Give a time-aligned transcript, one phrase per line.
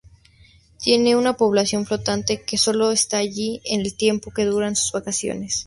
[0.79, 5.59] Tiene una población flotante que sólo está allí el tiempo que duran sus vacaciones.